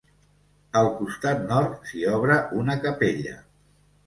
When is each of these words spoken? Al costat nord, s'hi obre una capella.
Al 0.79 0.87
costat 1.01 1.43
nord, 1.51 1.75
s'hi 1.91 2.01
obre 2.15 2.39
una 2.63 2.79
capella. 2.89 3.37